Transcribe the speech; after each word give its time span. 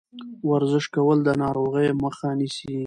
ورزش 0.49 0.85
کول 0.95 1.17
د 1.23 1.29
ناروغیو 1.43 1.99
مخه 2.03 2.29
نیسي. 2.39 2.73